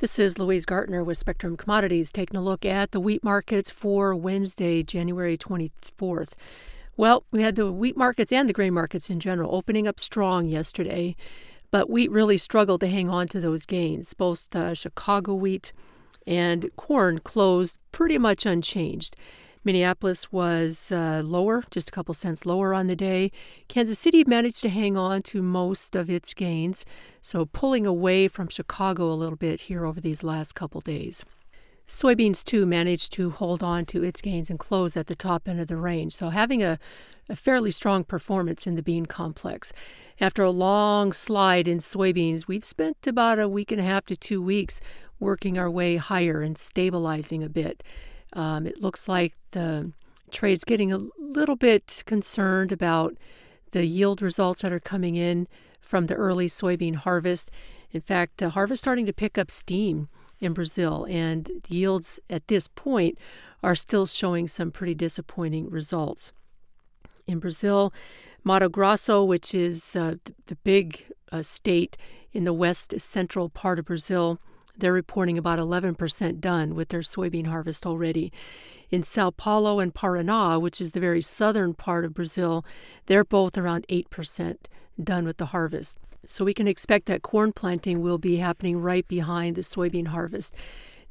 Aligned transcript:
This 0.00 0.18
is 0.18 0.38
Louise 0.38 0.64
Gartner 0.64 1.04
with 1.04 1.18
Spectrum 1.18 1.58
Commodities 1.58 2.10
taking 2.10 2.38
a 2.38 2.42
look 2.42 2.64
at 2.64 2.92
the 2.92 3.00
wheat 3.00 3.22
markets 3.22 3.68
for 3.68 4.14
Wednesday, 4.14 4.82
January 4.82 5.36
24th. 5.36 6.30
Well, 6.96 7.24
we 7.30 7.42
had 7.42 7.56
the 7.56 7.70
wheat 7.70 7.98
markets 7.98 8.32
and 8.32 8.48
the 8.48 8.54
grain 8.54 8.72
markets 8.72 9.10
in 9.10 9.20
general 9.20 9.54
opening 9.54 9.86
up 9.86 10.00
strong 10.00 10.46
yesterday, 10.46 11.16
but 11.70 11.90
wheat 11.90 12.10
really 12.10 12.38
struggled 12.38 12.80
to 12.80 12.86
hang 12.86 13.10
on 13.10 13.28
to 13.28 13.40
those 13.40 13.66
gains. 13.66 14.14
Both 14.14 14.48
the 14.52 14.72
Chicago 14.72 15.34
wheat 15.34 15.74
and 16.26 16.70
corn 16.76 17.18
closed 17.18 17.76
pretty 17.92 18.16
much 18.16 18.46
unchanged. 18.46 19.16
Minneapolis 19.62 20.32
was 20.32 20.90
uh, 20.90 21.20
lower, 21.24 21.62
just 21.70 21.90
a 21.90 21.92
couple 21.92 22.14
cents 22.14 22.46
lower 22.46 22.72
on 22.72 22.86
the 22.86 22.96
day. 22.96 23.30
Kansas 23.68 23.98
City 23.98 24.24
managed 24.26 24.62
to 24.62 24.70
hang 24.70 24.96
on 24.96 25.20
to 25.22 25.42
most 25.42 25.94
of 25.94 26.08
its 26.08 26.32
gains, 26.32 26.86
so 27.20 27.44
pulling 27.44 27.86
away 27.86 28.26
from 28.26 28.48
Chicago 28.48 29.12
a 29.12 29.14
little 29.14 29.36
bit 29.36 29.62
here 29.62 29.84
over 29.84 30.00
these 30.00 30.22
last 30.22 30.54
couple 30.54 30.80
days. 30.80 31.24
Soybeans, 31.86 32.44
too, 32.44 32.64
managed 32.66 33.12
to 33.14 33.30
hold 33.30 33.62
on 33.62 33.84
to 33.86 34.04
its 34.04 34.20
gains 34.20 34.48
and 34.48 34.58
close 34.58 34.96
at 34.96 35.08
the 35.08 35.16
top 35.16 35.48
end 35.48 35.60
of 35.60 35.66
the 35.66 35.76
range, 35.76 36.14
so 36.14 36.30
having 36.30 36.62
a, 36.62 36.78
a 37.28 37.36
fairly 37.36 37.72
strong 37.72 38.04
performance 38.04 38.66
in 38.66 38.76
the 38.76 38.82
bean 38.82 39.06
complex. 39.06 39.72
After 40.20 40.42
a 40.42 40.50
long 40.50 41.12
slide 41.12 41.66
in 41.66 41.78
soybeans, 41.78 42.46
we've 42.46 42.64
spent 42.64 43.06
about 43.06 43.38
a 43.38 43.48
week 43.48 43.72
and 43.72 43.80
a 43.80 43.84
half 43.84 44.06
to 44.06 44.16
two 44.16 44.40
weeks 44.40 44.80
working 45.18 45.58
our 45.58 45.68
way 45.68 45.96
higher 45.96 46.40
and 46.40 46.56
stabilizing 46.56 47.42
a 47.42 47.48
bit. 47.48 47.82
Um, 48.32 48.66
it 48.66 48.80
looks 48.80 49.08
like 49.08 49.34
the 49.50 49.92
trade's 50.30 50.64
getting 50.64 50.92
a 50.92 51.06
little 51.18 51.56
bit 51.56 52.02
concerned 52.06 52.72
about 52.72 53.16
the 53.72 53.86
yield 53.86 54.22
results 54.22 54.62
that 54.62 54.72
are 54.72 54.80
coming 54.80 55.16
in 55.16 55.48
from 55.80 56.06
the 56.06 56.14
early 56.14 56.46
soybean 56.46 56.94
harvest. 56.94 57.50
In 57.90 58.00
fact, 58.00 58.38
the 58.38 58.50
harvest 58.50 58.82
starting 58.82 59.06
to 59.06 59.12
pick 59.12 59.36
up 59.36 59.50
steam 59.50 60.08
in 60.40 60.52
Brazil, 60.52 61.06
and 61.10 61.50
yields 61.68 62.18
at 62.30 62.48
this 62.48 62.68
point 62.68 63.18
are 63.62 63.74
still 63.74 64.06
showing 64.06 64.48
some 64.48 64.70
pretty 64.70 64.94
disappointing 64.94 65.68
results. 65.68 66.32
In 67.26 67.38
Brazil, 67.38 67.92
Mato 68.42 68.68
Grosso, 68.68 69.22
which 69.22 69.54
is 69.54 69.94
uh, 69.94 70.14
the 70.46 70.56
big 70.56 71.04
uh, 71.30 71.42
state 71.42 71.96
in 72.32 72.44
the 72.44 72.52
west 72.52 72.98
central 73.00 73.48
part 73.48 73.78
of 73.78 73.84
Brazil, 73.84 74.40
they're 74.80 74.92
reporting 74.92 75.38
about 75.38 75.58
11% 75.58 76.40
done 76.40 76.74
with 76.74 76.88
their 76.88 77.00
soybean 77.00 77.46
harvest 77.46 77.86
already. 77.86 78.32
In 78.90 79.02
Sao 79.02 79.30
Paulo 79.30 79.78
and 79.78 79.94
Paraná, 79.94 80.60
which 80.60 80.80
is 80.80 80.92
the 80.92 81.00
very 81.00 81.22
southern 81.22 81.74
part 81.74 82.04
of 82.04 82.14
Brazil, 82.14 82.64
they're 83.06 83.24
both 83.24 83.56
around 83.56 83.86
8% 83.88 84.56
done 85.02 85.24
with 85.24 85.36
the 85.36 85.46
harvest. 85.46 85.98
So 86.26 86.44
we 86.44 86.54
can 86.54 86.68
expect 86.68 87.06
that 87.06 87.22
corn 87.22 87.52
planting 87.52 88.00
will 88.00 88.18
be 88.18 88.36
happening 88.36 88.80
right 88.80 89.06
behind 89.06 89.56
the 89.56 89.62
soybean 89.62 90.08
harvest. 90.08 90.54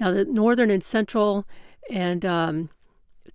Now, 0.00 0.10
the 0.10 0.24
northern 0.24 0.70
and 0.70 0.82
central 0.82 1.46
and 1.90 2.24
um, 2.24 2.70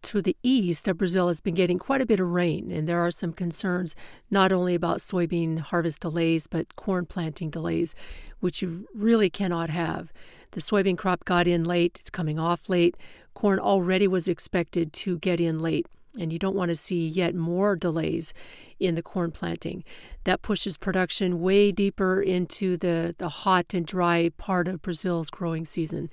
to 0.03 0.21
the 0.21 0.35
east 0.43 0.87
of 0.87 0.97
Brazil 0.97 1.27
has 1.27 1.39
been 1.39 1.55
getting 1.55 1.79
quite 1.79 2.01
a 2.01 2.05
bit 2.05 2.19
of 2.19 2.27
rain, 2.27 2.71
and 2.71 2.87
there 2.87 2.99
are 2.99 3.11
some 3.11 3.33
concerns 3.33 3.95
not 4.29 4.51
only 4.51 4.75
about 4.75 4.97
soybean 4.97 5.59
harvest 5.59 6.01
delays, 6.01 6.47
but 6.47 6.75
corn 6.75 7.05
planting 7.05 7.49
delays, 7.49 7.95
which 8.39 8.61
you 8.61 8.87
really 8.93 9.29
cannot 9.29 9.69
have. 9.69 10.11
The 10.51 10.61
soybean 10.61 10.97
crop 10.97 11.25
got 11.25 11.47
in 11.47 11.63
late, 11.63 11.97
it's 11.99 12.09
coming 12.09 12.39
off 12.39 12.69
late. 12.69 12.95
Corn 13.33 13.59
already 13.59 14.07
was 14.07 14.27
expected 14.27 14.91
to 14.93 15.17
get 15.19 15.39
in 15.39 15.59
late, 15.59 15.85
and 16.19 16.33
you 16.33 16.39
don't 16.39 16.55
want 16.55 16.69
to 16.69 16.75
see 16.75 17.07
yet 17.07 17.35
more 17.35 17.75
delays 17.75 18.33
in 18.79 18.95
the 18.95 19.03
corn 19.03 19.31
planting. 19.31 19.83
That 20.25 20.41
pushes 20.41 20.77
production 20.77 21.41
way 21.41 21.71
deeper 21.71 22.21
into 22.21 22.75
the, 22.75 23.15
the 23.17 23.29
hot 23.29 23.73
and 23.73 23.85
dry 23.85 24.29
part 24.37 24.67
of 24.67 24.81
Brazil's 24.81 25.29
growing 25.29 25.65
season. 25.65 26.09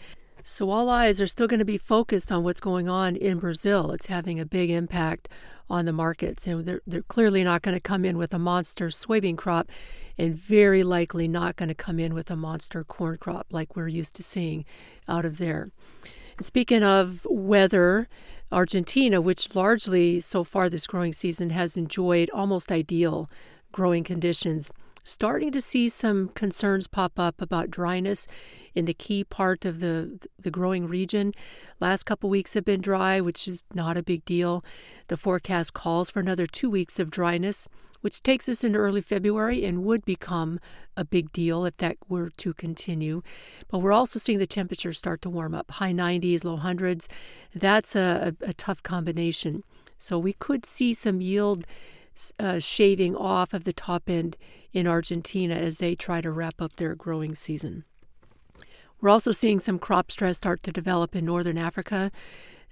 So 0.50 0.70
all 0.70 0.88
eyes 0.88 1.20
are 1.20 1.26
still 1.26 1.46
going 1.46 1.58
to 1.58 1.66
be 1.66 1.76
focused 1.76 2.32
on 2.32 2.42
what's 2.42 2.58
going 2.58 2.88
on 2.88 3.16
in 3.16 3.38
Brazil. 3.38 3.92
It's 3.92 4.06
having 4.06 4.40
a 4.40 4.46
big 4.46 4.70
impact 4.70 5.28
on 5.68 5.84
the 5.84 5.92
markets, 5.92 6.46
and 6.46 6.64
they're, 6.64 6.80
they're 6.86 7.02
clearly 7.02 7.44
not 7.44 7.60
going 7.60 7.74
to 7.76 7.80
come 7.80 8.02
in 8.02 8.16
with 8.16 8.32
a 8.32 8.38
monster 8.38 8.88
soybean 8.88 9.36
crop, 9.36 9.68
and 10.16 10.34
very 10.34 10.82
likely 10.82 11.28
not 11.28 11.56
going 11.56 11.68
to 11.68 11.74
come 11.74 12.00
in 12.00 12.14
with 12.14 12.30
a 12.30 12.34
monster 12.34 12.82
corn 12.82 13.18
crop 13.18 13.46
like 13.50 13.76
we're 13.76 13.88
used 13.88 14.16
to 14.16 14.22
seeing 14.22 14.64
out 15.06 15.26
of 15.26 15.36
there. 15.36 15.70
And 16.38 16.46
speaking 16.46 16.82
of 16.82 17.26
weather, 17.28 18.08
Argentina, 18.50 19.20
which 19.20 19.54
largely 19.54 20.18
so 20.18 20.44
far 20.44 20.70
this 20.70 20.86
growing 20.86 21.12
season 21.12 21.50
has 21.50 21.76
enjoyed 21.76 22.30
almost 22.30 22.72
ideal 22.72 23.28
growing 23.70 24.02
conditions 24.02 24.72
starting 25.04 25.50
to 25.52 25.60
see 25.60 25.88
some 25.88 26.28
concerns 26.30 26.86
pop 26.86 27.18
up 27.18 27.40
about 27.40 27.70
dryness 27.70 28.26
in 28.74 28.84
the 28.84 28.94
key 28.94 29.24
part 29.24 29.64
of 29.64 29.80
the 29.80 30.18
the 30.38 30.50
growing 30.50 30.86
region. 30.86 31.32
Last 31.80 32.04
couple 32.04 32.30
weeks 32.30 32.54
have 32.54 32.64
been 32.64 32.80
dry, 32.80 33.20
which 33.20 33.48
is 33.48 33.62
not 33.74 33.96
a 33.96 34.02
big 34.02 34.24
deal. 34.24 34.64
The 35.08 35.16
forecast 35.16 35.72
calls 35.72 36.10
for 36.10 36.20
another 36.20 36.46
2 36.46 36.68
weeks 36.68 36.98
of 36.98 37.10
dryness, 37.10 37.68
which 38.00 38.22
takes 38.22 38.48
us 38.48 38.62
into 38.62 38.78
early 38.78 39.00
February 39.00 39.64
and 39.64 39.84
would 39.84 40.04
become 40.04 40.60
a 40.96 41.04
big 41.04 41.32
deal 41.32 41.64
if 41.64 41.76
that 41.78 41.96
were 42.08 42.30
to 42.36 42.54
continue. 42.54 43.22
But 43.68 43.78
we're 43.78 43.92
also 43.92 44.18
seeing 44.18 44.38
the 44.38 44.46
temperatures 44.46 44.98
start 44.98 45.22
to 45.22 45.30
warm 45.30 45.54
up, 45.54 45.70
high 45.72 45.92
90s, 45.92 46.44
low 46.44 46.56
hundreds. 46.56 47.08
That's 47.54 47.96
a, 47.96 48.34
a, 48.42 48.50
a 48.50 48.54
tough 48.54 48.82
combination. 48.82 49.62
So 49.96 50.18
we 50.18 50.32
could 50.32 50.64
see 50.64 50.94
some 50.94 51.20
yield 51.20 51.66
uh, 52.38 52.58
shaving 52.58 53.16
off 53.16 53.54
of 53.54 53.64
the 53.64 53.72
top 53.72 54.08
end 54.08 54.36
in 54.72 54.86
Argentina 54.86 55.54
as 55.54 55.78
they 55.78 55.94
try 55.94 56.20
to 56.20 56.30
wrap 56.30 56.60
up 56.60 56.76
their 56.76 56.94
growing 56.94 57.34
season. 57.34 57.84
We're 59.00 59.10
also 59.10 59.32
seeing 59.32 59.60
some 59.60 59.78
crop 59.78 60.10
stress 60.10 60.38
start 60.38 60.62
to 60.64 60.72
develop 60.72 61.14
in 61.14 61.24
northern 61.24 61.58
Africa, 61.58 62.10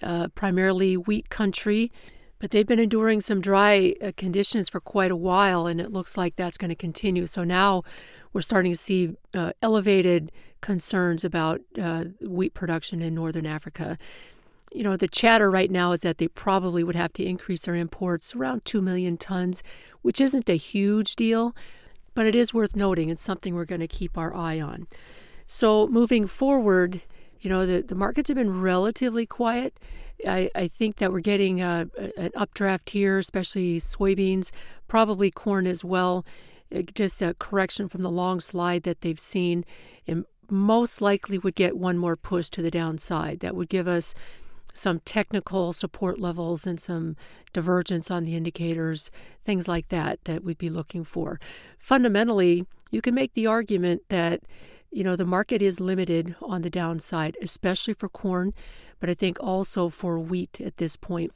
uh, 0.03 0.29
primarily 0.35 0.97
wheat 0.97 1.31
country, 1.31 1.93
but 2.39 2.51
they've 2.51 2.67
been 2.67 2.81
enduring 2.81 3.21
some 3.21 3.41
dry 3.41 3.95
uh, 4.03 4.11
conditions 4.17 4.69
for 4.69 4.81
quite 4.81 5.11
a 5.11 5.17
while, 5.17 5.67
and 5.67 5.81
it 5.81 5.93
looks 5.93 6.17
like 6.17 6.37
that's 6.37 6.59
going 6.59 6.69
to 6.69 6.75
continue. 6.75 7.27
So 7.27 7.45
now 7.45 7.83
we're 8.33 8.41
starting 8.43 8.73
to 8.73 8.77
see 8.77 9.17
uh, 9.33 9.53
elevated 9.63 10.33
concerns 10.61 11.25
about 11.25 11.61
uh, 11.81 12.05
wheat 12.21 12.53
production 12.53 13.01
in 13.01 13.15
northern 13.15 13.47
Africa 13.47 13.97
you 14.73 14.83
know, 14.83 14.97
the 14.97 15.09
chatter 15.09 15.51
right 15.51 15.71
now 15.71 15.93
is 15.93 16.01
that 16.03 16.19
they 16.19 16.29
probably 16.29 16.85
would 16.85 16.97
have 16.97 17.13
to 17.15 17.25
increase 17.25 17.63
their 17.63 17.75
imports 17.75 18.35
around 18.35 18.65
2 18.65 18.83
million 18.83 19.17
tons, 19.17 19.63
which 20.03 20.21
isn't 20.21 20.49
a 20.49 20.57
huge 20.57 21.17
deal, 21.17 21.55
but 22.15 22.27
it 22.27 22.35
is 22.35 22.53
worth 22.53 22.77
noting. 22.77 23.09
It's 23.09 23.23
something 23.23 23.55
we're 23.55 23.65
going 23.65 23.81
to 23.81 23.89
keep 23.89 24.19
our 24.19 24.35
eye 24.35 24.61
on. 24.61 24.87
So, 25.47 25.87
moving 25.87 26.27
forward, 26.27 27.03
you 27.41 27.49
know, 27.51 27.65
the, 27.67 27.83
the 27.83 27.95
markets 27.95 28.29
have 28.29 28.37
been 28.37 28.61
relatively 28.61 29.27
quiet. 29.27 29.79
I, 30.27 30.51
I 30.55 30.69
think 30.69 30.97
that 30.97 31.13
we're 31.13 31.21
getting 31.21 31.61
a, 31.61 31.89
a, 31.97 32.21
an 32.21 32.31
updraft 32.35 32.91
here, 32.91 33.19
especially 33.19 33.79
soybeans, 33.79 34.51
probably 34.89 35.31
corn 35.31 35.67
as 35.67 35.85
well. 35.85 36.25
Uh, 36.75 36.83
just 36.95 37.23
a 37.23 37.35
correction 37.35 37.89
from 37.89 38.03
the 38.03 38.11
long 38.11 38.41
slide 38.41 38.83
that 38.83 39.03
they've 39.03 39.21
seen, 39.21 39.65
and 40.07 40.25
most 40.51 41.01
likely 41.01 41.39
would 41.39 41.55
get 41.55 41.77
one 41.77 41.99
more 41.99 42.17
push 42.17 42.49
to 42.51 42.63
the 42.63 42.71
downside. 42.71 43.41
That 43.41 43.55
would 43.55 43.69
give 43.69 43.87
us 43.87 44.15
some 44.77 45.01
technical 45.01 45.73
support 45.73 46.21
levels 46.21 46.67
and 46.67 46.81
some 46.81 47.17
divergence 47.53 48.11
on 48.11 48.25
the 48.25 48.37
indicators, 48.37 49.11
things 49.45 49.67
like 49.67 49.89
that, 49.89 50.23
that 50.25 50.45
we'd 50.45 50.59
be 50.59 50.71
looking 50.71 51.05
for. 51.05 51.41
Fundamentally, 51.79 52.67
you 52.91 53.01
can 53.01 53.15
make 53.15 53.35
the 53.35 53.47
argument 53.47 54.03
that 54.09 54.43
you 54.93 55.03
know 55.03 55.17
the 55.17 55.25
market 55.25 55.61
is 55.61 55.81
limited 55.81 56.37
on 56.41 56.63
the 56.63 56.71
downside, 56.71 57.37
especially 57.43 57.95
for 57.95 58.09
corn, 58.09 58.55
but 59.01 59.11
I 59.11 59.15
think 59.15 59.39
also 59.41 59.89
for 59.89 60.19
wheat 60.19 60.61
at 60.61 60.77
this 60.77 60.97
point. 60.97 61.33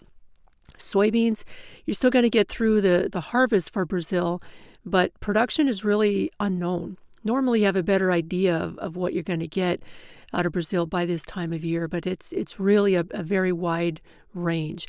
Soybeans, 0.78 1.44
you're 1.84 1.94
still 1.94 2.10
going 2.10 2.22
to 2.22 2.30
get 2.30 2.48
through 2.48 2.80
the, 2.80 3.08
the 3.10 3.20
harvest 3.20 3.70
for 3.70 3.84
Brazil, 3.84 4.40
but 4.84 5.18
production 5.20 5.68
is 5.68 5.84
really 5.84 6.30
unknown. 6.40 6.96
Normally, 7.22 7.62
have 7.62 7.76
a 7.76 7.82
better 7.82 8.10
idea 8.10 8.56
of, 8.56 8.78
of 8.78 8.96
what 8.96 9.12
you're 9.12 9.22
going 9.22 9.40
to 9.40 9.48
get 9.48 9.82
out 10.32 10.46
of 10.46 10.52
Brazil 10.52 10.86
by 10.86 11.04
this 11.06 11.22
time 11.22 11.52
of 11.52 11.64
year, 11.64 11.88
but 11.88 12.06
it's 12.06 12.32
it's 12.32 12.60
really 12.60 12.94
a, 12.94 13.04
a 13.10 13.22
very 13.22 13.52
wide 13.52 14.00
range. 14.34 14.86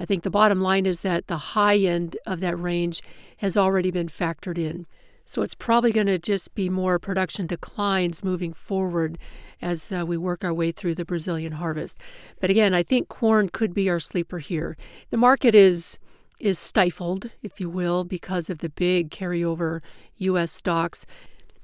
I 0.00 0.04
think 0.04 0.22
the 0.22 0.30
bottom 0.30 0.60
line 0.60 0.86
is 0.86 1.02
that 1.02 1.28
the 1.28 1.36
high 1.36 1.76
end 1.76 2.16
of 2.26 2.40
that 2.40 2.58
range 2.58 3.02
has 3.38 3.56
already 3.56 3.90
been 3.90 4.08
factored 4.08 4.58
in. 4.58 4.86
So 5.24 5.42
it's 5.42 5.54
probably 5.54 5.92
going 5.92 6.08
to 6.08 6.18
just 6.18 6.54
be 6.54 6.68
more 6.68 6.98
production 6.98 7.46
declines 7.46 8.24
moving 8.24 8.52
forward 8.52 9.18
as 9.60 9.92
uh, 9.92 10.04
we 10.04 10.16
work 10.16 10.44
our 10.44 10.52
way 10.52 10.72
through 10.72 10.96
the 10.96 11.04
Brazilian 11.04 11.52
harvest. 11.52 11.98
But 12.40 12.50
again, 12.50 12.74
I 12.74 12.82
think 12.82 13.08
corn 13.08 13.48
could 13.48 13.72
be 13.72 13.88
our 13.88 14.00
sleeper 14.00 14.40
here. 14.40 14.76
The 15.10 15.16
market 15.16 15.54
is 15.54 15.98
is 16.40 16.58
stifled, 16.58 17.30
if 17.40 17.60
you 17.60 17.70
will, 17.70 18.02
because 18.02 18.50
of 18.50 18.58
the 18.58 18.68
big 18.68 19.10
carryover 19.10 19.80
U.S. 20.16 20.50
stocks. 20.50 21.06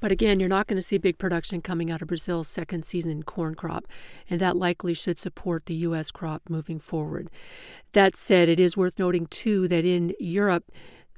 But 0.00 0.12
again, 0.12 0.38
you're 0.38 0.48
not 0.48 0.66
going 0.66 0.76
to 0.76 0.82
see 0.82 0.98
big 0.98 1.18
production 1.18 1.60
coming 1.60 1.90
out 1.90 2.02
of 2.02 2.08
Brazil's 2.08 2.48
second 2.48 2.84
season 2.84 3.22
corn 3.24 3.54
crop, 3.54 3.86
and 4.30 4.40
that 4.40 4.56
likely 4.56 4.94
should 4.94 5.18
support 5.18 5.66
the 5.66 5.74
U.S. 5.74 6.10
crop 6.10 6.42
moving 6.48 6.78
forward. 6.78 7.28
That 7.92 8.16
said, 8.16 8.48
it 8.48 8.60
is 8.60 8.76
worth 8.76 8.98
noting 8.98 9.26
too 9.26 9.66
that 9.68 9.84
in 9.84 10.14
Europe, 10.20 10.70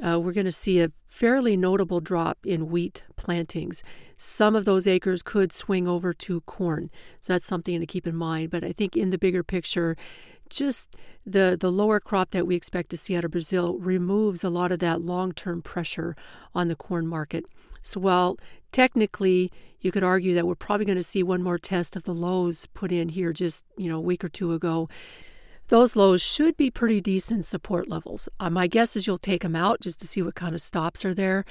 uh, 0.02 0.18
we're 0.18 0.32
going 0.32 0.46
to 0.46 0.52
see 0.52 0.80
a 0.80 0.90
fairly 1.06 1.56
notable 1.56 2.00
drop 2.00 2.38
in 2.44 2.70
wheat 2.70 3.04
plantings. 3.16 3.82
Some 4.16 4.56
of 4.56 4.64
those 4.64 4.86
acres 4.86 5.22
could 5.22 5.52
swing 5.52 5.86
over 5.86 6.14
to 6.14 6.40
corn, 6.42 6.90
so 7.20 7.34
that's 7.34 7.44
something 7.44 7.78
to 7.78 7.86
keep 7.86 8.06
in 8.06 8.16
mind. 8.16 8.50
But 8.50 8.64
I 8.64 8.72
think 8.72 8.96
in 8.96 9.10
the 9.10 9.18
bigger 9.18 9.42
picture, 9.42 9.96
just 10.48 10.96
the, 11.26 11.56
the 11.58 11.70
lower 11.70 12.00
crop 12.00 12.30
that 12.30 12.46
we 12.46 12.56
expect 12.56 12.90
to 12.90 12.96
see 12.96 13.14
out 13.14 13.24
of 13.24 13.30
Brazil 13.30 13.78
removes 13.78 14.42
a 14.42 14.50
lot 14.50 14.72
of 14.72 14.78
that 14.80 15.02
long 15.02 15.32
term 15.32 15.60
pressure 15.60 16.16
on 16.54 16.68
the 16.68 16.76
corn 16.76 17.06
market. 17.06 17.44
So 17.82 18.00
while 18.00 18.36
technically 18.72 19.50
you 19.80 19.90
could 19.90 20.04
argue 20.04 20.34
that 20.34 20.46
we're 20.46 20.54
probably 20.54 20.86
going 20.86 20.98
to 20.98 21.04
see 21.04 21.22
one 21.22 21.42
more 21.42 21.58
test 21.58 21.96
of 21.96 22.04
the 22.04 22.14
lows 22.14 22.66
put 22.74 22.92
in 22.92 23.10
here 23.10 23.32
just 23.32 23.64
you 23.76 23.88
know 23.88 23.96
a 23.96 24.00
week 24.00 24.22
or 24.22 24.28
two 24.28 24.52
ago 24.52 24.88
those 25.70 25.94
lows 25.94 26.20
should 26.20 26.56
be 26.56 26.68
pretty 26.68 27.00
decent 27.00 27.44
support 27.44 27.88
levels. 27.88 28.28
Uh, 28.40 28.50
my 28.50 28.66
guess 28.66 28.96
is 28.96 29.06
you'll 29.06 29.18
take 29.18 29.42
them 29.42 29.54
out 29.54 29.80
just 29.80 30.00
to 30.00 30.06
see 30.06 30.20
what 30.20 30.34
kind 30.34 30.52
of 30.52 30.60
stops 30.60 31.04
are 31.04 31.14
there, 31.14 31.44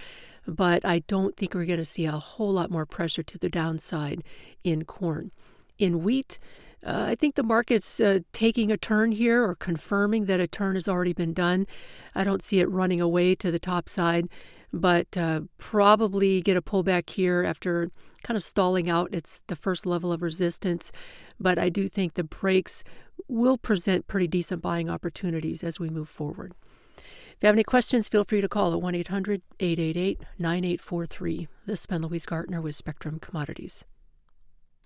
but 0.46 0.84
I 0.84 1.00
don't 1.08 1.38
think 1.38 1.54
we're 1.54 1.64
going 1.64 1.80
to 1.80 1.86
see 1.86 2.06
a 2.06 2.12
whole 2.12 2.52
lot 2.52 2.70
more 2.70 2.86
pressure 2.86 3.24
to 3.24 3.38
the 3.38 3.48
downside 3.48 4.22
in 4.62 4.84
corn. 4.84 5.32
In 5.78 6.04
wheat, 6.04 6.38
uh, 6.86 7.06
I 7.08 7.16
think 7.16 7.36
the 7.36 7.44
market's 7.44 8.02
uh, 8.02 8.20
taking 8.34 8.74
a 8.74 8.78
turn 8.78 9.14
here 9.14 9.42
or 9.46 9.56
confirming 9.56 10.26
that 10.26 10.42
a 10.42 10.48
turn 10.48 10.76
has 10.76 10.90
already 10.90 11.14
been 11.14 11.34
done. 11.34 11.66
I 12.14 12.26
don't 12.26 12.44
see 12.44 12.60
it 12.60 12.70
running 12.70 13.00
away 13.00 13.36
to 13.36 13.52
the 13.52 13.60
top 13.60 13.88
side, 13.88 14.28
but 14.72 15.18
uh, 15.18 15.42
probably 15.58 16.42
get 16.42 16.58
a 16.58 16.62
pullback 16.62 17.10
here 17.10 17.44
after 17.44 17.90
kind 18.24 18.36
of 18.36 18.44
stalling 18.44 18.90
out. 18.90 19.10
It's 19.14 19.42
the 19.48 19.56
first 19.56 19.86
level 19.86 20.12
of 20.12 20.22
resistance, 20.22 20.92
but 21.40 21.58
I 21.58 21.70
do 21.70 21.88
think 21.88 22.14
the 22.14 22.24
breaks 22.24 22.84
will 23.28 23.58
present 23.58 24.08
pretty 24.08 24.28
decent 24.28 24.62
buying 24.62 24.90
opportunities 24.90 25.64
as 25.64 25.80
we 25.80 25.90
move 25.90 26.10
forward. 26.10 26.54
If 26.98 27.44
you 27.44 27.48
have 27.48 27.56
any 27.56 27.64
questions, 27.64 28.10
feel 28.10 28.26
free 28.26 28.42
to 28.42 28.50
call 28.50 28.74
at 28.74 28.82
1 28.82 28.96
800 28.96 29.42
888 29.60 30.20
9843. 30.38 31.48
This 31.66 31.80
has 31.80 31.86
been 31.86 32.02
Louise 32.02 32.26
Gartner 32.26 32.62
with 32.62 32.76
Spectrum 32.76 33.20
Commodities. 33.20 33.86